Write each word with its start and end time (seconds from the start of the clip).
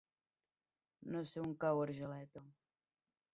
No 1.15 1.21
sé 1.33 1.43
on 1.43 1.53
cau 1.65 1.83
Argeleta. 1.83 2.45